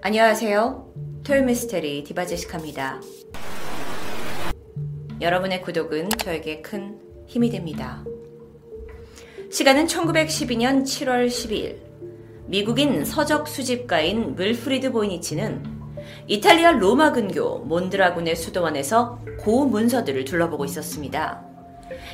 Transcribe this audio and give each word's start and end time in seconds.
안녕하세요. 0.00 0.94
토요 1.24 1.42
미스테리 1.42 2.04
디바제시카입니다. 2.04 3.00
여러분의 5.20 5.60
구독은 5.60 6.10
저에게 6.10 6.62
큰 6.62 7.00
힘이 7.26 7.50
됩니다. 7.50 8.04
시간은 9.50 9.86
1912년 9.86 10.84
7월 10.84 11.26
12일. 11.26 11.78
미국인 12.46 13.04
서적 13.04 13.48
수집가인 13.48 14.36
물프리드 14.36 14.92
보이니치는 14.92 15.64
이탈리아 16.28 16.70
로마 16.70 17.10
근교 17.10 17.64
몬드라군의 17.64 18.36
수도원에서 18.36 19.18
고 19.40 19.66
문서들을 19.66 20.24
둘러보고 20.24 20.64
있었습니다. 20.64 21.44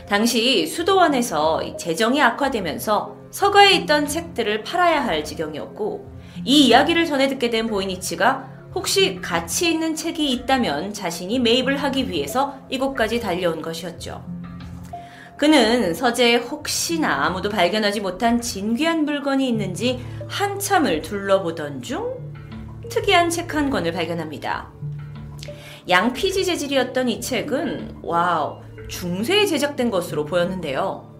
당시 0.09 0.67
수도원에서 0.67 1.77
재정이 1.77 2.23
악화되면서 2.23 3.25
서가에 3.31 3.75
있던 3.75 4.07
책들을 4.07 4.63
팔아야 4.63 5.05
할 5.05 5.23
지경이었고 5.23 6.14
이 6.45 6.67
이야기를 6.67 7.07
전해 7.07 7.29
듣게 7.29 7.51
된 7.51 7.67
보이니치가 7.67 8.49
혹시 8.75 9.21
가치 9.21 9.71
있는 9.71 9.95
책이 9.95 10.31
있다면 10.33 10.93
자신이 10.93 11.39
매입을 11.39 11.77
하기 11.77 12.11
위해서 12.11 12.59
이곳까지 12.71 13.21
달려온 13.21 13.63
것이었죠. 13.63 14.25
그는 15.37 15.95
서재에 15.95 16.37
혹시나 16.37 17.27
아무도 17.27 17.49
발견하지 17.49 18.01
못한 18.01 18.41
진귀한 18.41 19.05
물건이 19.05 19.49
있는지 19.49 20.05
한참을 20.29 21.03
둘러보던 21.03 21.83
중 21.83 22.15
특이한 22.89 23.31
책 23.31 23.55
한 23.55 23.71
권을 23.71 23.93
발견합니다. 23.93 24.73
양피지 25.89 26.45
재질이었던 26.45 27.09
이 27.09 27.21
책은 27.21 27.99
와우 28.03 28.63
중세에 28.89 29.47
제작된 29.47 29.91
것으로 29.91 30.25
보였는데요. 30.25 31.13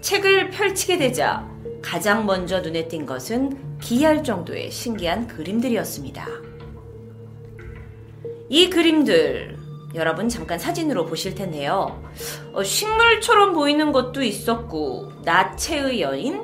책을 0.00 0.50
펼치게 0.50 0.98
되자 0.98 1.48
가장 1.82 2.26
먼저 2.26 2.60
눈에 2.60 2.88
띈 2.88 3.06
것은 3.06 3.69
기이할 3.80 4.22
정도의 4.22 4.70
신기한 4.70 5.26
그림들이었습니다. 5.26 6.26
이 8.48 8.68
그림들 8.68 9.56
여러분 9.94 10.28
잠깐 10.28 10.58
사진으로 10.58 11.06
보실 11.06 11.34
텐데요. 11.34 12.02
어, 12.52 12.62
식물처럼 12.62 13.52
보이는 13.54 13.92
것도 13.92 14.22
있었고 14.22 15.12
나체의 15.24 16.00
여인, 16.00 16.42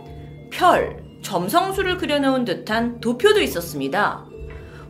별, 0.51 1.05
점성술을 1.23 1.97
그려놓은 1.97 2.45
듯한 2.45 3.01
도표도 3.01 3.41
있었습니다. 3.41 4.27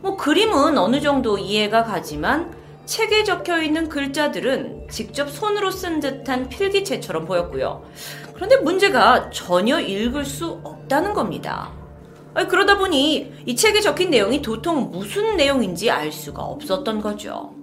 뭐 0.01 0.15
그림은 0.15 0.77
어느 0.77 1.01
정도 1.01 1.37
이해가 1.37 1.83
가지만 1.83 2.55
책에 2.85 3.23
적혀 3.23 3.61
있는 3.61 3.89
글자들은 3.89 4.87
직접 4.89 5.29
손으로 5.29 5.71
쓴 5.71 5.99
듯한 5.99 6.47
필기체처럼 6.47 7.25
보였고요. 7.25 7.83
그런데 8.33 8.57
문제가 8.57 9.29
전혀 9.29 9.79
읽을 9.79 10.23
수 10.23 10.61
없다는 10.63 11.13
겁니다. 11.13 11.76
그러다 12.45 12.77
보니 12.77 13.33
이 13.45 13.55
책에 13.55 13.81
적힌 13.81 14.11
내용이 14.11 14.41
도통 14.41 14.91
무슨 14.91 15.37
내용인지 15.37 15.89
알 15.89 16.11
수가 16.11 16.43
없었던 16.43 17.01
거죠. 17.01 17.55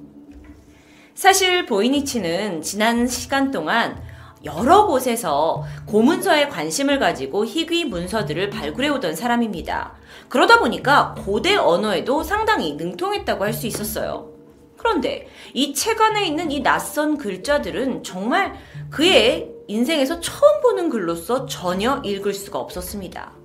사실 1.14 1.64
보이니치는 1.66 2.62
지난 2.62 3.06
시간 3.06 3.50
동안 3.52 4.02
여러 4.44 4.86
곳에서 4.86 5.62
고문서에 5.86 6.48
관심을 6.48 6.98
가지고 6.98 7.46
희귀 7.46 7.84
문서들을 7.86 8.50
발굴해 8.50 8.88
오던 8.88 9.14
사람입니다. 9.14 9.94
그러다 10.28 10.58
보니까 10.58 11.14
고대 11.24 11.54
언어에도 11.56 12.22
상당히 12.22 12.74
능통했다고 12.74 13.44
할 13.44 13.52
수 13.52 13.66
있었어요. 13.66 14.30
그런데 14.76 15.28
이 15.54 15.72
책 15.72 16.00
안에 16.00 16.26
있는 16.26 16.50
이 16.50 16.62
낯선 16.62 17.16
글자들은 17.16 18.02
정말 18.02 18.54
그의 18.90 19.48
인생에서 19.66 20.20
처음 20.20 20.60
보는 20.60 20.90
글로서 20.90 21.46
전혀 21.46 22.02
읽을 22.04 22.34
수가 22.34 22.58
없었습니다. 22.58 23.43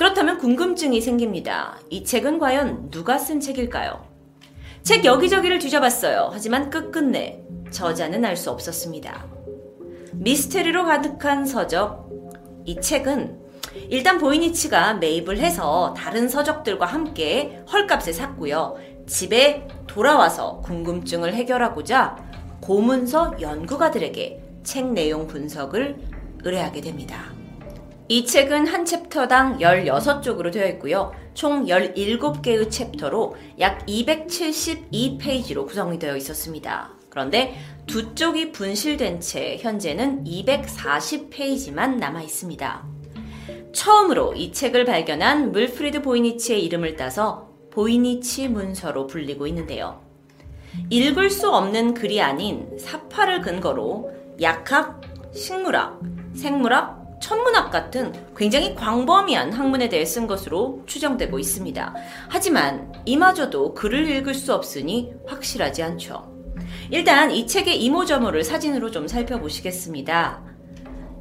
그렇다면 0.00 0.38
궁금증이 0.38 0.98
생깁니다. 1.02 1.78
이 1.90 2.04
책은 2.04 2.38
과연 2.38 2.88
누가 2.90 3.18
쓴 3.18 3.38
책일까요? 3.38 4.02
책 4.82 5.04
여기저기를 5.04 5.58
뒤져봤어요. 5.58 6.30
하지만 6.32 6.70
끝끝내 6.70 7.42
저자는 7.70 8.24
알 8.24 8.34
수 8.34 8.50
없었습니다. 8.50 9.26
미스테리로 10.14 10.86
가득한 10.86 11.44
서적. 11.44 12.08
이 12.64 12.80
책은 12.80 13.40
일단 13.90 14.16
보이니치가 14.16 14.94
매입을 14.94 15.36
해서 15.36 15.92
다른 15.94 16.30
서적들과 16.30 16.86
함께 16.86 17.62
헐값에 17.70 18.14
샀고요. 18.14 18.78
집에 19.06 19.68
돌아와서 19.86 20.62
궁금증을 20.64 21.34
해결하고자 21.34 22.16
고문서 22.62 23.36
연구가들에게 23.38 24.42
책 24.62 24.94
내용 24.94 25.26
분석을 25.26 25.98
의뢰하게 26.42 26.80
됩니다. 26.80 27.38
이 28.10 28.26
책은 28.26 28.66
한 28.66 28.84
챕터당 28.84 29.58
16쪽으로 29.58 30.52
되어 30.52 30.66
있고요. 30.70 31.12
총 31.32 31.66
17개의 31.66 32.68
챕터로 32.68 33.36
약 33.60 33.86
272페이지로 33.86 35.64
구성이 35.64 35.96
되어 35.96 36.16
있었습니다. 36.16 36.90
그런데 37.08 37.54
두 37.86 38.16
쪽이 38.16 38.50
분실된 38.50 39.20
채 39.20 39.58
현재는 39.60 40.24
240페이지만 40.24 41.98
남아 41.98 42.22
있습니다. 42.22 42.84
처음으로 43.72 44.34
이 44.34 44.50
책을 44.50 44.86
발견한 44.86 45.52
물프리드 45.52 46.02
보이니치의 46.02 46.64
이름을 46.64 46.96
따서 46.96 47.48
보이니치 47.70 48.48
문서로 48.48 49.06
불리고 49.06 49.46
있는데요. 49.46 50.00
읽을 50.88 51.30
수 51.30 51.48
없는 51.48 51.94
글이 51.94 52.20
아닌 52.20 52.76
사파를 52.76 53.40
근거로 53.40 54.10
약학, 54.40 55.00
식물학, 55.32 56.00
생물학, 56.34 56.99
천문학 57.20 57.70
같은 57.70 58.12
굉장히 58.36 58.74
광범위한 58.74 59.52
학문에 59.52 59.88
대해 59.88 60.04
쓴 60.04 60.26
것으로 60.26 60.82
추정되고 60.86 61.38
있습니다. 61.38 61.94
하지만 62.28 62.92
이마저도 63.04 63.74
글을 63.74 64.08
읽을 64.10 64.34
수 64.34 64.54
없으니 64.54 65.12
확실하지 65.26 65.82
않죠. 65.82 66.30
일단 66.90 67.30
이 67.30 67.46
책의 67.46 67.82
이모저모를 67.84 68.42
사진으로 68.42 68.90
좀 68.90 69.06
살펴보시겠습니다. 69.06 70.42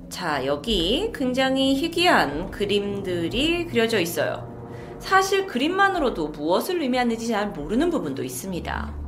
자, 0.10 0.46
여기 0.46 1.12
굉장히 1.14 1.76
희귀한 1.76 2.50
그림들이 2.50 3.68
그려져 3.68 4.00
있어요. 4.00 4.50
사실 5.00 5.46
그림만으로도 5.46 6.30
무엇을 6.30 6.82
의미하는지 6.82 7.28
잘 7.28 7.50
모르는 7.50 7.90
부분도 7.90 8.24
있습니다. 8.24 8.99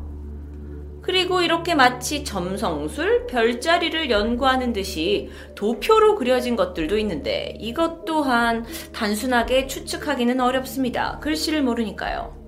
그리고 1.02 1.42
이렇게 1.42 1.74
마치 1.74 2.24
점성술, 2.24 3.26
별자리를 3.28 4.10
연구하는 4.12 4.72
듯이 4.72 5.32
도표로 5.56 6.16
그려진 6.16 6.56
것들도 6.56 6.98
있는데 7.00 7.56
이것 7.60 8.06
또한 8.06 8.66
단순하게 8.94 9.68
추측하기는 9.68 10.40
어렵습니다. 10.40 11.20
글씨를 11.20 11.64
모르니까요. 11.64 12.40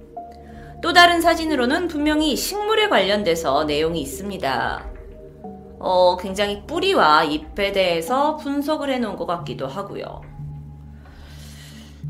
또 0.83 0.93
다른 0.93 1.21
사진으로는 1.21 1.87
분명히 1.87 2.35
식물에 2.35 2.89
관련돼서 2.89 3.63
내용이 3.63 4.01
있습니다. 4.01 4.85
어, 5.79 6.17
굉장히 6.17 6.63
뿌리와 6.67 7.23
잎에 7.23 7.71
대해서 7.71 8.37
분석을 8.37 8.89
해 8.89 8.99
놓은 8.99 9.15
것 9.15 9.25
같기도 9.25 9.67
하고요. 9.67 10.21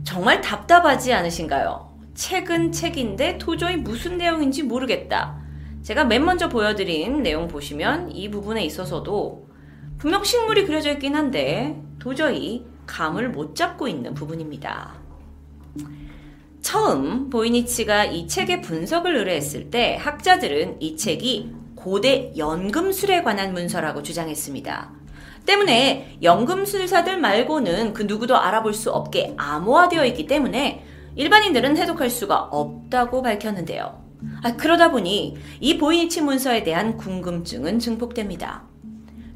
정말 0.03 0.41
답답하지 0.41 1.13
않으신가요? 1.13 1.93
책은 2.13 2.71
책인데 2.71 3.37
도저히 3.37 3.77
무슨 3.77 4.17
내용인지 4.17 4.63
모르겠다. 4.63 5.42
제가 5.83 6.05
맨 6.05 6.23
먼저 6.23 6.47
보여드린 6.47 7.23
내용 7.23 7.49
보시면 7.49 8.11
이 8.11 8.31
부분에 8.31 8.63
있어서도 8.63 9.49
분명 9.97 10.23
식물이 10.23 10.65
그려져 10.65 10.91
있긴 10.91 11.13
한데 11.13 11.81
도저히 11.99 12.65
감을 12.87 13.29
못 13.29 13.53
잡고 13.53 13.89
있는 13.89 14.13
부분입니다. 14.13 14.93
처음 16.61 17.29
보이니치가 17.29 18.05
이 18.05 18.27
책의 18.27 18.61
분석을 18.61 19.15
의뢰했을 19.17 19.69
때 19.69 19.97
학자들은 19.99 20.81
이 20.81 20.95
책이 20.95 21.51
고대 21.75 22.31
연금술에 22.37 23.21
관한 23.21 23.51
문서라고 23.51 24.03
주장했습니다. 24.03 24.91
때문에 25.45 26.17
연금술사들 26.23 27.19
말고는 27.19 27.93
그 27.93 28.03
누구도 28.03 28.37
알아볼 28.37 28.73
수 28.73 28.89
없게 28.89 29.33
암호화되어 29.35 30.05
있기 30.05 30.27
때문에 30.27 30.85
일반인들은 31.15 31.75
해독할 31.75 32.09
수가 32.09 32.39
없다고 32.39 33.21
밝혔는데요. 33.21 34.02
아, 34.43 34.55
그러다 34.55 34.91
보니 34.91 35.37
이 35.59 35.77
보이니치 35.77 36.21
문서에 36.21 36.63
대한 36.63 36.97
궁금증은 36.97 37.79
증폭됩니다. 37.79 38.63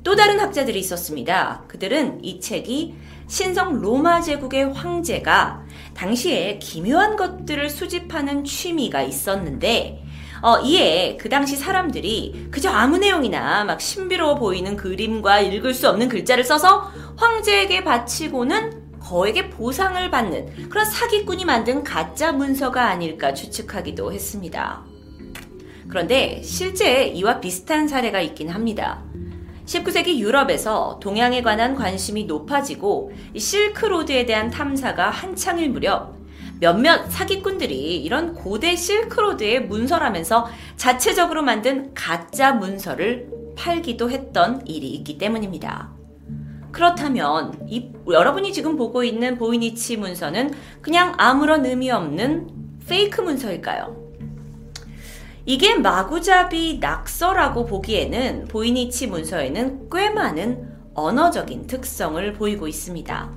또 0.03 0.15
다른 0.15 0.39
학자들이 0.39 0.79
있었습니다. 0.79 1.63
그들은 1.67 2.23
이 2.23 2.39
책이 2.39 2.95
신성 3.27 3.81
로마 3.81 4.21
제국의 4.21 4.73
황제가 4.73 5.65
당시에 5.93 6.59
기묘한 6.59 7.17
것들을 7.17 7.69
수집하는 7.69 8.45
취미가 8.45 9.01
있었는데 9.01 10.03
어, 10.41 10.59
이에 10.59 11.17
그 11.19 11.29
당시 11.29 11.55
사람들이 11.55 12.47
그저 12.51 12.69
아무 12.69 12.97
내용이나 12.99 13.65
막 13.65 13.81
신비로워 13.81 14.35
보이는 14.35 14.77
그림과 14.77 15.41
읽을 15.41 15.73
수 15.73 15.89
없는 15.89 16.09
글자를 16.09 16.43
써서 16.43 16.91
황제에게 17.17 17.83
바치고는 17.83 18.86
거액의 19.07 19.51
보상을 19.51 20.11
받는 20.11 20.69
그런 20.69 20.85
사기꾼이 20.85 21.45
만든 21.45 21.83
가짜 21.83 22.33
문서가 22.33 22.89
아닐까 22.89 23.33
추측하기도 23.33 24.11
했습니다. 24.11 24.83
그런데 25.87 26.41
실제 26.43 27.05
이와 27.05 27.39
비슷한 27.39 27.87
사례가 27.87 28.19
있긴 28.19 28.49
합니다. 28.49 29.01
19세기 29.65 30.19
유럽에서 30.19 30.99
동양에 31.01 31.41
관한 31.41 31.75
관심이 31.75 32.25
높아지고 32.25 33.13
실크로드에 33.35 34.25
대한 34.25 34.49
탐사가 34.49 35.09
한창일 35.09 35.69
무렵 35.69 36.15
몇몇 36.59 37.09
사기꾼들이 37.09 37.97
이런 38.03 38.33
고대 38.33 38.75
실크로드의 38.75 39.67
문서라면서 39.67 40.49
자체적으로 40.75 41.43
만든 41.43 41.93
가짜 41.93 42.51
문서를 42.51 43.29
팔기도 43.55 44.09
했던 44.09 44.65
일이 44.65 44.89
있기 44.89 45.17
때문입니다. 45.17 45.96
그렇다면 46.77 47.59
이, 47.67 47.89
여러분이 48.07 48.53
지금 48.53 48.77
보고 48.77 49.03
있는 49.03 49.35
보이니치 49.35 49.97
문서는 49.97 50.53
그냥 50.79 51.15
아무런 51.17 51.65
의미 51.65 51.89
없는 51.89 52.49
페이크 52.87 53.21
문서일까요? 53.21 53.97
이게 55.47 55.73
마구잡이 55.73 56.77
낙서라고 56.79 57.65
보기에는 57.65 58.45
보이니치 58.47 59.07
문서에는 59.07 59.89
꽤 59.91 60.11
많은 60.11 60.69
언어적인 60.93 61.65
특성을 61.65 62.31
보이고 62.33 62.67
있습니다. 62.67 63.31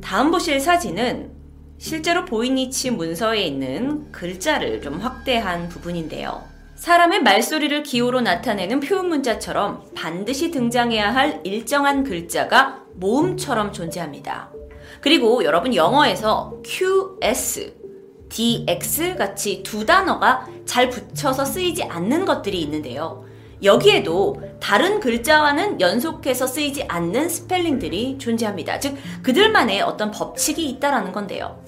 다음 0.00 0.30
보실 0.30 0.58
사진은 0.58 1.32
실제로 1.76 2.24
보이니치 2.24 2.92
문서에 2.92 3.42
있는 3.42 4.10
글자를 4.12 4.80
좀 4.80 4.94
확대한 4.94 5.68
부분인데요. 5.68 6.55
사람의 6.76 7.22
말소리를 7.22 7.82
기호로 7.82 8.20
나타내는 8.20 8.80
표현 8.80 9.08
문자처럼 9.08 9.82
반드시 9.94 10.50
등장해야 10.50 11.14
할 11.14 11.40
일정한 11.42 12.04
글자가 12.04 12.82
모음처럼 12.94 13.72
존재합니다. 13.72 14.50
그리고 15.00 15.42
여러분 15.44 15.74
영어에서 15.74 16.54
QS, 16.64 17.74
DX 18.28 19.16
같이 19.16 19.62
두 19.62 19.86
단어가 19.86 20.46
잘 20.66 20.90
붙여서 20.90 21.46
쓰이지 21.46 21.84
않는 21.84 22.26
것들이 22.26 22.60
있는데요. 22.62 23.24
여기에도 23.62 24.42
다른 24.60 25.00
글자와는 25.00 25.80
연속해서 25.80 26.46
쓰이지 26.46 26.84
않는 26.88 27.30
스펠링들이 27.30 28.18
존재합니다. 28.18 28.78
즉, 28.80 28.96
그들만의 29.22 29.80
어떤 29.80 30.10
법칙이 30.10 30.68
있다라는 30.68 31.12
건데요. 31.12 31.64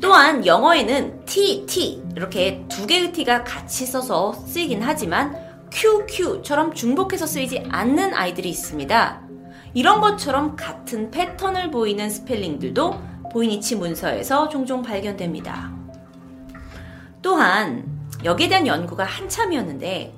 또한 0.00 0.46
영어에는 0.46 1.24
T, 1.24 1.66
T 1.66 2.02
이렇게 2.14 2.64
두 2.68 2.86
개의 2.86 3.12
T가 3.12 3.44
같이 3.44 3.84
써서 3.84 4.32
쓰이긴 4.32 4.82
하지만 4.82 5.36
Q, 5.70 6.06
Q처럼 6.06 6.72
중복해서 6.72 7.26
쓰이지 7.26 7.64
않는 7.68 8.14
아이들이 8.14 8.48
있습니다. 8.48 9.22
이런 9.74 10.00
것처럼 10.00 10.56
같은 10.56 11.10
패턴을 11.10 11.70
보이는 11.70 12.08
스펠링들도 12.08 13.02
보이니치 13.32 13.76
문서에서 13.76 14.48
종종 14.48 14.82
발견됩니다. 14.82 15.72
또한 17.20 17.84
여기에 18.24 18.48
대한 18.48 18.66
연구가 18.66 19.04
한참이었는데 19.04 20.14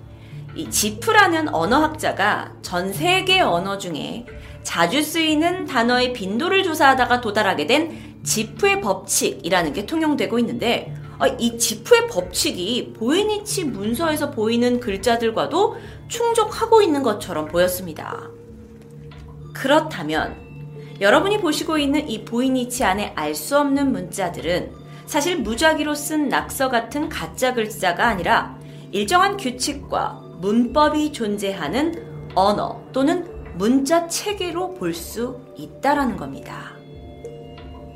이 0.54 0.70
지프라는 0.70 1.54
언어학자가 1.54 2.52
전 2.62 2.92
세계 2.92 3.40
언어 3.40 3.78
중에 3.78 4.26
자주 4.62 5.02
쓰이는 5.02 5.64
단어의 5.64 6.12
빈도를 6.12 6.62
조사하다가 6.62 7.20
도달하게 7.20 7.66
된 7.66 8.09
지프의 8.22 8.80
법칙이라는 8.80 9.72
게 9.72 9.86
통용되고 9.86 10.38
있는데 10.40 10.94
아, 11.18 11.26
이 11.26 11.58
지프의 11.58 12.08
법칙이 12.08 12.94
보이니치 12.96 13.64
문서에서 13.64 14.30
보이는 14.30 14.80
글자들과도 14.80 15.76
충족하고 16.08 16.80
있는 16.82 17.02
것처럼 17.02 17.46
보였습니다. 17.46 18.30
그렇다면 19.52 20.36
여러분이 21.00 21.40
보시고 21.40 21.78
있는 21.78 22.08
이 22.08 22.24
보이니치 22.24 22.84
안에 22.84 23.12
알 23.16 23.34
수 23.34 23.58
없는 23.58 23.92
문자들은 23.92 24.72
사실 25.06 25.38
무작위로 25.38 25.94
쓴 25.94 26.28
낙서 26.28 26.68
같은 26.68 27.08
가짜 27.08 27.52
글자가 27.52 28.06
아니라 28.06 28.58
일정한 28.92 29.36
규칙과 29.36 30.22
문법이 30.40 31.12
존재하는 31.12 32.30
언어 32.34 32.80
또는 32.92 33.28
문자 33.56 34.06
체계로 34.06 34.74
볼 34.74 34.94
수 34.94 35.38
있다라는 35.56 36.16
겁니다. 36.16 36.79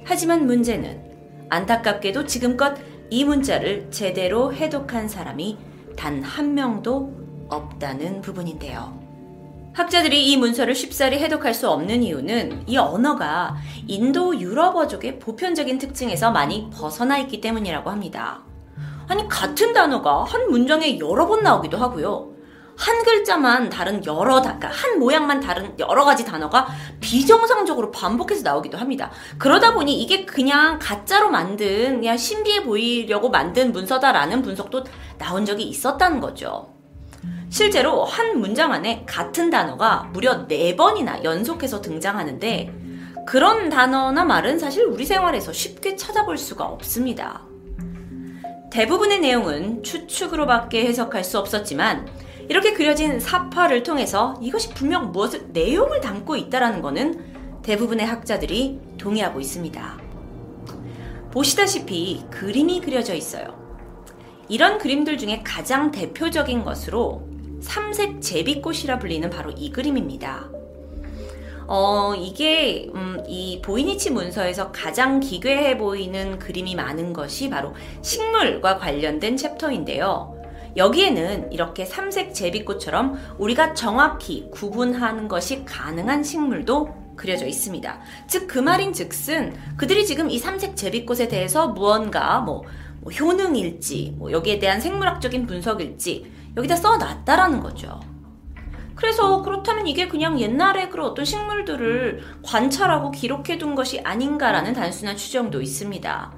하지만 0.04 0.46
문제는 0.46 1.02
안타깝게도 1.48 2.26
지금껏 2.26 2.74
이 3.10 3.24
문자를 3.24 3.88
제대로 3.90 4.52
해독한 4.52 5.08
사람이 5.08 5.56
단 5.96 6.22
한 6.22 6.54
명도 6.54 7.12
없다는 7.48 8.20
부분인데요. 8.20 9.02
학자들이 9.74 10.30
이 10.30 10.36
문서를 10.36 10.74
쉽사리 10.74 11.18
해독할 11.18 11.52
수 11.52 11.68
없는 11.68 12.02
이유는 12.02 12.64
이 12.66 12.76
언어가 12.76 13.56
인도 13.86 14.38
유럽어족의 14.38 15.18
보편적인 15.18 15.78
특징에서 15.78 16.30
많이 16.30 16.70
벗어나 16.72 17.18
있기 17.18 17.40
때문이라고 17.40 17.90
합니다. 17.90 18.42
아니, 19.08 19.28
같은 19.28 19.72
단어가 19.72 20.24
한 20.24 20.48
문장에 20.48 20.98
여러 20.98 21.26
번 21.26 21.42
나오기도 21.42 21.76
하고요. 21.76 22.33
한 22.76 23.02
글자만 23.04 23.70
다른 23.70 24.04
여러, 24.04 24.40
그러니까 24.40 24.68
한 24.68 24.98
모양만 24.98 25.40
다른 25.40 25.78
여러 25.78 26.04
가지 26.04 26.24
단어가 26.24 26.66
비정상적으로 27.00 27.90
반복해서 27.90 28.42
나오기도 28.42 28.78
합니다. 28.78 29.10
그러다 29.38 29.74
보니 29.74 30.02
이게 30.02 30.24
그냥 30.24 30.78
가짜로 30.80 31.30
만든, 31.30 32.00
그냥 32.00 32.16
신비해 32.16 32.64
보이려고 32.64 33.30
만든 33.30 33.72
문서다라는 33.72 34.42
분석도 34.42 34.84
나온 35.18 35.44
적이 35.44 35.64
있었다는 35.64 36.20
거죠. 36.20 36.72
실제로 37.48 38.04
한 38.04 38.40
문장 38.40 38.72
안에 38.72 39.04
같은 39.06 39.48
단어가 39.48 40.10
무려 40.12 40.46
4번이나 40.48 41.22
연속해서 41.22 41.80
등장하는데 41.80 42.74
그런 43.26 43.70
단어나 43.70 44.24
말은 44.24 44.58
사실 44.58 44.84
우리 44.84 45.04
생활에서 45.04 45.52
쉽게 45.52 45.94
찾아볼 45.94 46.36
수가 46.36 46.64
없습니다. 46.64 47.42
대부분의 48.70 49.20
내용은 49.20 49.84
추측으로밖에 49.84 50.84
해석할 50.84 51.22
수 51.22 51.38
없었지만 51.38 52.08
이렇게 52.48 52.72
그려진 52.72 53.20
사파를 53.20 53.82
통해서 53.82 54.38
이것이 54.40 54.70
분명 54.74 55.12
무엇을 55.12 55.48
내용을 55.52 56.00
담고 56.00 56.36
있다라는 56.36 56.82
것은 56.82 57.62
대부분의 57.62 58.06
학자들이 58.06 58.80
동의하고 58.98 59.40
있습니다. 59.40 59.98
보시다시피 61.30 62.24
그림이 62.30 62.80
그려져 62.80 63.14
있어요. 63.14 63.64
이런 64.48 64.78
그림들 64.78 65.18
중에 65.18 65.42
가장 65.42 65.90
대표적인 65.90 66.64
것으로 66.64 67.26
삼색 67.60 68.20
제비꽃이라 68.20 68.98
불리는 68.98 69.30
바로 69.30 69.50
이 69.50 69.72
그림입니다. 69.72 70.50
어, 71.66 72.14
이게, 72.14 72.90
음, 72.94 73.22
이 73.26 73.62
보이니치 73.62 74.10
문서에서 74.10 74.70
가장 74.70 75.18
기괴해 75.18 75.78
보이는 75.78 76.38
그림이 76.38 76.74
많은 76.74 77.14
것이 77.14 77.48
바로 77.48 77.74
식물과 78.02 78.76
관련된 78.76 79.38
챕터인데요. 79.38 80.33
여기에는 80.76 81.52
이렇게 81.52 81.84
삼색 81.84 82.34
제비꽃처럼 82.34 83.36
우리가 83.38 83.74
정확히 83.74 84.48
구분하는 84.50 85.28
것이 85.28 85.64
가능한 85.64 86.22
식물도 86.22 87.14
그려져 87.16 87.46
있습니다. 87.46 88.00
즉, 88.26 88.46
그 88.48 88.58
말인 88.58 88.92
즉슨 88.92 89.54
그들이 89.76 90.04
지금 90.04 90.30
이 90.30 90.38
삼색 90.38 90.76
제비꽃에 90.76 91.28
대해서 91.28 91.68
무언가 91.68 92.40
뭐, 92.40 92.64
뭐 93.00 93.12
효능일지, 93.12 94.16
뭐 94.18 94.32
여기에 94.32 94.58
대한 94.58 94.80
생물학적인 94.80 95.46
분석일지 95.46 96.32
여기다 96.56 96.76
써놨다라는 96.76 97.60
거죠. 97.60 98.00
그래서 98.94 99.42
그렇다면 99.42 99.86
이게 99.86 100.08
그냥 100.08 100.38
옛날에 100.38 100.88
그런 100.88 101.10
어떤 101.10 101.24
식물들을 101.24 102.22
관찰하고 102.42 103.10
기록해둔 103.10 103.74
것이 103.74 104.00
아닌가라는 104.00 104.72
단순한 104.72 105.16
추정도 105.16 105.60
있습니다. 105.60 106.32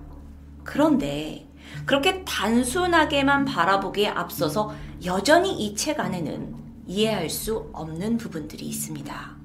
그런데 0.64 1.45
그렇게 1.84 2.24
단순하게만 2.24 3.44
바라보기에 3.44 4.08
앞서서 4.08 4.74
여전히 5.04 5.52
이 5.52 5.74
책 5.76 6.00
안에는 6.00 6.54
이해할 6.86 7.28
수 7.28 7.68
없는 7.72 8.16
부분들이 8.16 8.64
있습니다. 8.66 9.36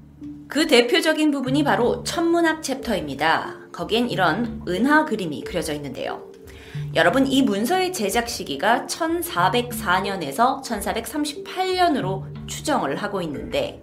그 0.48 0.66
대표적인 0.66 1.30
부분이 1.30 1.64
바로 1.64 2.04
천문학 2.04 2.62
챕터입니다. 2.62 3.56
거기엔 3.72 4.10
이런 4.10 4.62
은하 4.68 5.04
그림이 5.04 5.42
그려져 5.44 5.72
있는데요. 5.74 6.30
여러분, 6.94 7.26
이 7.26 7.42
문서의 7.42 7.92
제작 7.92 8.28
시기가 8.28 8.86
1404년에서 8.86 10.62
1438년으로 10.62 12.24
추정을 12.46 12.96
하고 12.96 13.22
있는데, 13.22 13.82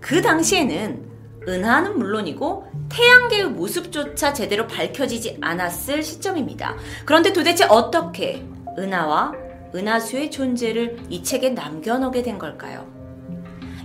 그 0.00 0.20
당시에는 0.22 1.15
은하는 1.48 1.98
물론이고 1.98 2.66
태양계의 2.88 3.46
모습조차 3.50 4.32
제대로 4.32 4.66
밝혀지지 4.66 5.38
않았을 5.40 6.02
시점입니다. 6.02 6.76
그런데 7.04 7.32
도대체 7.32 7.64
어떻게 7.64 8.44
은하와 8.78 9.32
은하수의 9.74 10.30
존재를 10.30 10.98
이 11.08 11.22
책에 11.22 11.50
남겨놓게 11.50 12.22
된 12.22 12.38
걸까요? 12.38 12.86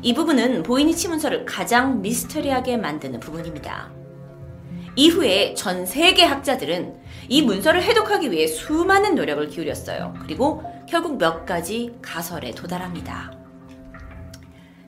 이 0.01 0.13
부분은 0.13 0.63
보이니치 0.63 1.09
문서를 1.09 1.45
가장 1.45 2.01
미스터리하게 2.01 2.77
만드는 2.77 3.19
부분입니다. 3.19 3.91
이후에 4.95 5.53
전 5.53 5.85
세계 5.85 6.23
학자들은 6.23 6.95
이 7.29 7.41
문서를 7.43 7.81
해독하기 7.83 8.31
위해 8.31 8.47
수많은 8.47 9.15
노력을 9.15 9.47
기울였어요. 9.47 10.13
그리고 10.21 10.63
결국 10.89 11.17
몇 11.17 11.45
가지 11.45 11.93
가설에 12.01 12.51
도달합니다. 12.51 13.40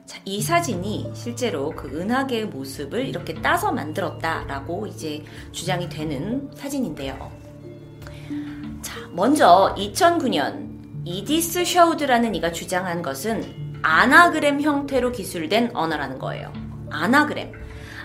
자, 0.06 0.20
이 0.26 0.42
사진이 0.42 1.12
실제로 1.14 1.70
그 1.70 1.88
은하계의 1.88 2.46
모습을 2.46 3.06
이렇게 3.08 3.34
따서 3.40 3.72
만들었다라고 3.72 4.86
이제 4.86 5.24
주장이 5.52 5.88
되는 5.88 6.50
사진인데요. 6.54 7.32
자, 8.82 8.94
먼저 9.12 9.74
2009년 9.78 10.74
이디스 11.06 11.64
셔우드라는 11.64 12.34
이가 12.34 12.52
주장한 12.52 13.02
것은 13.02 13.78
아나그램 13.82 14.60
형태로 14.60 15.12
기술된 15.12 15.70
언어라는 15.74 16.18
거예요. 16.18 16.52
아나그램. 16.90 17.52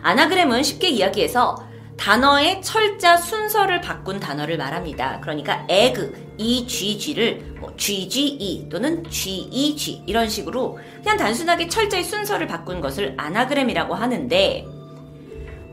아나그램은 0.01 0.63
쉽게 0.63 0.89
이야기해서 0.89 1.69
단어의 2.00 2.62
철자 2.62 3.18
순서를 3.18 3.82
바꾼 3.82 4.22
단어를 4.22 4.58
말합니다. 4.58 5.20
그러니까 5.20 5.65
egg, 5.70 6.12
eg를 6.38 7.58
뭐 7.60 7.74
gge 7.75 8.70
또는 8.70 9.03
geg 9.10 10.03
이런 10.08 10.29
식으로 10.29 10.79
그냥 11.03 11.18
단순하게 11.18 11.68
철자의 11.68 12.06
순서를 12.06 12.48
바꾼 12.48 12.79
것을 12.79 13.15
아나그램이라고 13.18 13.94
하는데 13.94 14.65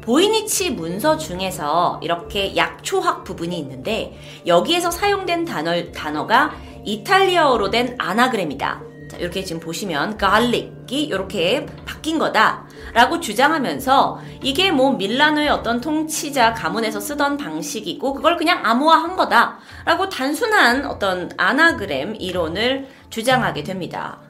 보이니치 0.03 0.71
문서 0.71 1.17
중에서 1.17 2.01
이렇게 2.03 2.57
약초학 2.57 3.23
부분이 3.23 3.57
있는데 3.61 4.19
여기에서 4.47 4.91
사용된 4.91 5.45
단어, 5.45 5.93
단어가 5.93 6.57
이탈리아어로 6.85 7.71
된 7.71 7.95
아나그램이다. 7.99 8.83
자, 9.11 9.17
이렇게 9.19 9.45
지금 9.45 9.61
보시면 9.61 10.19
garlic이 10.19 11.05
이렇게 11.05 11.67
바뀐 11.85 12.19
거다 12.19 12.66
라고 12.93 13.21
주장하면서 13.21 14.21
이게 14.43 14.71
뭐 14.71 14.93
밀라노의 14.93 15.49
어떤 15.49 15.81
통치자 15.81 16.55
가문에서 16.55 17.01
쓰던 17.01 17.37
방식이고 17.37 18.15
그걸 18.15 18.37
그냥 18.37 18.65
암호화한 18.65 19.17
거다 19.17 19.59
라고 19.85 20.09
단순한 20.09 20.87
어떤 20.87 21.31
아나그램 21.37 22.17
이론을 22.19 22.89
주장하게 23.11 23.63
됩니다. 23.65 24.21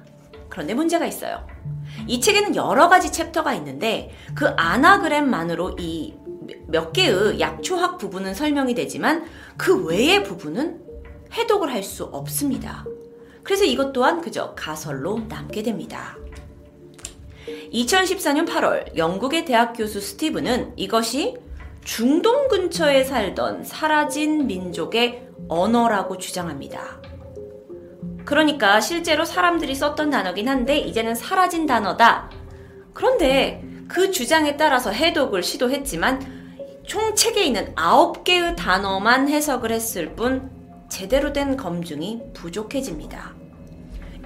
그런데 0.49 0.75
문제가 0.75 1.07
있어요. 1.07 1.47
이 2.07 2.21
책에는 2.21 2.57
여러 2.57 2.89
가지 2.89 3.13
챕터가 3.13 3.55
있는데 3.55 4.13
그 4.35 4.49
아나그램만으로 4.57 5.77
이 5.79 6.27
몇 6.69 6.93
개의 6.93 7.41
약초학 7.41 7.99
부분은 7.99 8.35
설명이 8.35 8.75
되지만 8.75 9.25
그 9.57 9.85
외의 9.85 10.23
부분은 10.23 10.81
해독을 11.33 11.73
할 11.73 11.83
수 11.83 12.05
없습니다. 12.05 12.85
그래서 13.43 13.65
이것 13.65 13.93
또한 13.93 14.21
그저 14.21 14.55
가설로 14.55 15.21
남게 15.29 15.63
됩니다. 15.63 16.17
2014년 17.73 18.47
8월 18.49 18.97
영국의 18.97 19.45
대학 19.45 19.73
교수 19.73 20.01
스티브는 20.01 20.73
이것이 20.77 21.37
중동 21.85 22.49
근처에 22.49 23.05
살던 23.05 23.65
사라진 23.65 24.47
민족의 24.47 25.29
언어라고 25.49 26.19
주장합니다. 26.19 27.01
그러니까 28.25 28.81
실제로 28.81 29.25
사람들이 29.25 29.75
썼던 29.75 30.11
단어긴 30.11 30.49
한데 30.49 30.79
이제는 30.79 31.15
사라진 31.15 31.65
단어다. 31.67 32.31
그런데 32.93 33.63
그 33.89 34.11
주장에 34.11 34.57
따라서 34.57 34.91
해독을 34.91 35.45
시도했지만 35.45 36.37
총 36.85 37.15
책에 37.15 37.45
있는 37.45 37.75
9개의 37.77 38.57
단어만 38.57 39.29
해석을 39.29 39.71
했을 39.71 40.15
뿐 40.17 40.51
제대로 40.89 41.33
된 41.33 41.57
검증이 41.57 42.33
부족해집니다. 42.33 43.46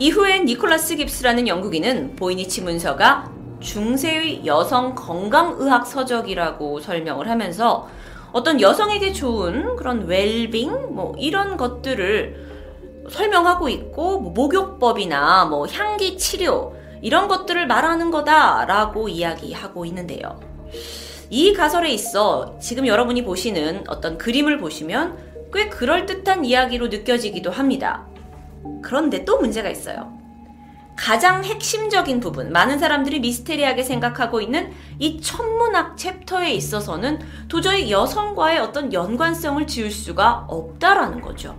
이후에 0.01 0.41
니콜라스 0.41 0.97
깁스라는 0.97 1.47
영국인은 1.47 2.17
보이니치 2.17 2.63
문서가 2.63 3.31
중세의 3.61 4.47
여성 4.47 4.95
건강의학 4.95 5.87
서적이라고 5.87 6.81
설명을 6.81 7.29
하면서 7.29 7.87
어떤 8.33 8.63
여성에게 8.63 9.13
좋은 9.13 9.77
그런 9.77 10.07
웰빙 10.07 10.95
뭐 10.95 11.15
이런 11.19 11.59
것들을 11.59 12.49
설명하고 13.11 13.69
있고 13.69 14.21
뭐 14.21 14.33
목욕법이나 14.33 15.45
뭐 15.45 15.67
향기 15.67 16.17
치료 16.17 16.75
이런 17.03 17.29
것들을 17.29 17.67
말하는 17.67 18.11
거다라고 18.11 19.11
이야기하고 19.11 19.85
있는데요. 19.85 20.41
이 21.29 21.53
가설에 21.53 21.91
있어 21.91 22.57
지금 22.59 22.87
여러분이 22.87 23.23
보시는 23.23 23.85
어떤 23.87 24.17
그림을 24.17 24.57
보시면 24.57 25.19
꽤 25.53 25.69
그럴듯한 25.69 26.47
이야기로 26.47 26.89
느껴지기도 26.89 27.51
합니다. 27.51 28.10
그런데 28.83 29.25
또 29.25 29.39
문제가 29.39 29.69
있어요. 29.69 30.19
가장 30.97 31.43
핵심적인 31.43 32.21
부분, 32.21 32.53
많은 32.53 32.79
사람들이 32.79 33.21
미스테리하게 33.21 33.83
생각하고 33.83 34.43
있는 34.43 34.71
이 34.99 35.19
천문학 35.21 35.97
챕터에 35.97 36.53
있어서는 36.53 37.21
도저히 37.49 37.91
여성과의 37.91 38.59
어떤 38.59 38.93
연관성을 38.93 39.67
지울 39.67 39.91
수가 39.91 40.45
없다라는 40.49 41.23
거죠. 41.23 41.59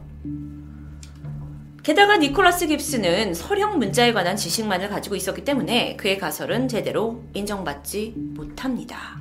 게다가 1.82 2.18
니콜라스 2.18 2.68
깁스는 2.68 3.34
서령 3.34 3.80
문자에 3.80 4.14
관한 4.14 4.36
지식만을 4.36 4.90
가지고 4.90 5.16
있었기 5.16 5.44
때문에 5.44 5.96
그의 5.96 6.20
가설은 6.20 6.68
제대로 6.68 7.24
인정받지 7.34 8.14
못합니다. 8.16 9.20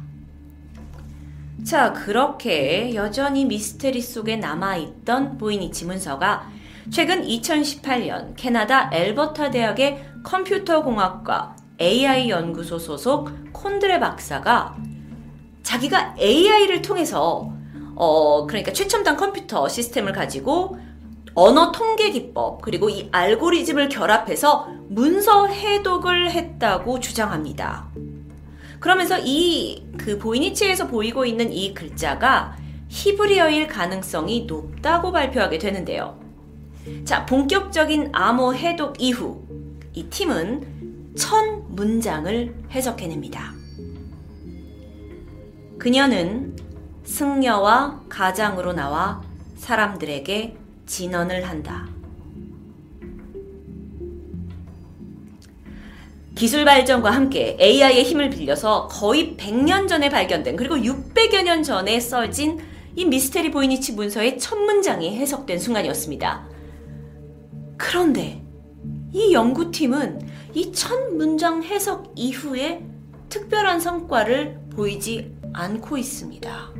자, 1.64 1.94
그렇게 1.94 2.94
여전히 2.94 3.46
미스테리 3.46 4.02
속에 4.02 4.36
남아있던 4.36 5.38
보이니치 5.38 5.86
문서가 5.86 6.50
최근 6.88 7.22
2018년 7.22 8.34
캐나다 8.36 8.90
엘버타 8.92 9.50
대학의 9.50 10.04
컴퓨터 10.22 10.82
공학과 10.82 11.54
AI 11.80 12.30
연구소 12.30 12.78
소속 12.78 13.30
콘드레 13.52 14.00
박사가 14.00 14.76
자기가 15.62 16.16
AI를 16.18 16.82
통해서 16.82 17.52
어 17.94 18.46
그러니까 18.46 18.72
최첨단 18.72 19.16
컴퓨터 19.16 19.68
시스템을 19.68 20.12
가지고 20.12 20.78
언어 21.34 21.70
통계 21.70 22.10
기법 22.10 22.62
그리고 22.62 22.88
이 22.88 23.08
알고리즘을 23.12 23.88
결합해서 23.88 24.68
문서 24.88 25.46
해독을 25.46 26.30
했다고 26.30 27.00
주장합니다. 27.00 27.88
그러면서 28.80 29.18
이 29.18 29.90
그 30.00 30.18
보이니치에서 30.18 30.86
보이고 30.86 31.26
있는 31.26 31.52
이 31.52 31.74
글자가 31.74 32.56
히브리어일 32.88 33.66
가능성이 33.68 34.46
높다고 34.46 35.12
발표하게 35.12 35.58
되는데요. 35.58 36.18
자, 37.04 37.26
본격적인 37.26 38.10
암호 38.12 38.54
해독 38.54 39.00
이후 39.00 39.44
이 39.92 40.04
팀은 40.04 41.14
천 41.16 41.64
문장을 41.74 42.54
해석해냅니다. 42.70 43.52
그녀는 45.78 46.56
승려와 47.04 48.02
가장으로 48.08 48.72
나와 48.72 49.22
사람들에게 49.56 50.56
진언을 50.86 51.48
한다. 51.48 51.88
기술 56.34 56.64
발전과 56.64 57.10
함께 57.10 57.56
AI의 57.60 58.04
힘을 58.04 58.30
빌려서 58.30 58.88
거의 58.88 59.36
100년 59.36 59.88
전에 59.88 60.08
발견된 60.08 60.56
그리고 60.56 60.76
600여 60.76 61.42
년 61.42 61.62
전에 61.62 62.00
써진 62.00 62.58
이 62.96 63.04
미스테리 63.04 63.50
보이니치 63.50 63.92
문서의 63.92 64.38
첫 64.38 64.58
문장이 64.58 65.16
해석된 65.16 65.58
순간이었습니다. 65.58 66.49
그런데 67.90 68.40
이 69.12 69.32
연구팀은 69.32 70.20
이 70.54 70.70
첫 70.70 71.12
문장 71.12 71.64
해석 71.64 72.12
이후에 72.14 72.86
특별한 73.28 73.80
성과를 73.80 74.60
보이지 74.70 75.34
않고 75.52 75.98
있습니다. 75.98 76.70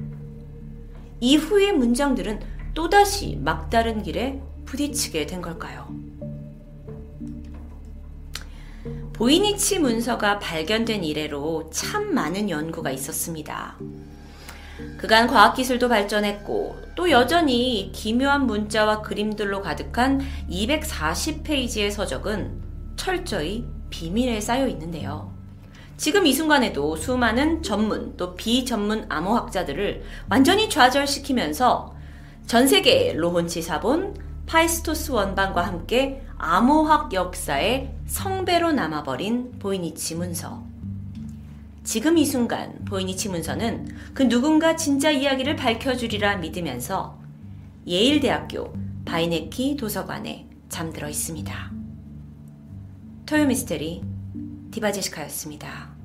이후의 1.18 1.72
문장들은 1.72 2.38
또다시 2.74 3.40
막다른 3.42 4.04
길에 4.04 4.40
부딪히게 4.66 5.26
된 5.26 5.42
걸까요? 5.42 5.92
보이니치 9.12 9.80
문서가 9.80 10.38
발견된 10.38 11.02
이래로 11.02 11.70
참 11.72 12.14
많은 12.14 12.48
연구가 12.48 12.92
있었습니다. 12.92 13.76
그간 15.00 15.26
과학기술도 15.28 15.88
발전했고 15.88 16.78
또 16.94 17.10
여전히 17.10 17.90
기묘한 17.90 18.46
문자와 18.46 19.00
그림들로 19.00 19.62
가득한 19.62 20.20
240페이지의 20.50 21.90
서적은 21.90 22.60
철저히 22.96 23.64
비밀에 23.88 24.42
싸여 24.42 24.68
있는데요. 24.68 25.32
지금 25.96 26.26
이 26.26 26.34
순간에도 26.34 26.96
수많은 26.96 27.62
전문 27.62 28.14
또 28.18 28.34
비전문 28.34 29.06
암호학자들을 29.08 30.02
완전히 30.28 30.68
좌절시키면서 30.68 31.94
전 32.46 32.68
세계 32.68 33.14
로혼치 33.14 33.62
사본 33.62 34.16
파이스토스 34.44 35.12
원반과 35.12 35.66
함께 35.66 36.22
암호학 36.36 37.14
역사의 37.14 37.94
성배로 38.06 38.72
남아버린 38.72 39.52
보이니치 39.60 40.16
문서. 40.16 40.69
지금 41.82 42.18
이 42.18 42.24
순간 42.24 42.84
보이니치 42.84 43.30
문서는 43.30 43.88
그 44.14 44.28
누군가 44.28 44.76
진짜 44.76 45.10
이야기를 45.10 45.56
밝혀주리라 45.56 46.36
믿으면서 46.36 47.18
예일대학교 47.86 48.72
바이네키 49.04 49.76
도서관에 49.76 50.46
잠들어 50.68 51.08
있습니다. 51.08 51.72
토요미스테리 53.26 54.02
디바제시카였습니다. 54.70 55.99